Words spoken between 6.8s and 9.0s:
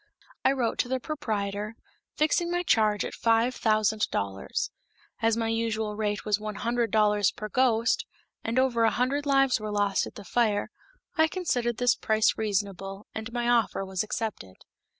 dollars per ghost, and over a